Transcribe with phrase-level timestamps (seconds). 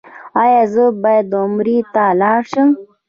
[0.43, 2.69] ایا زه باید عمرې ته لاړ شم؟